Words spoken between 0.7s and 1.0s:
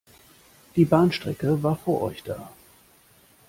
Die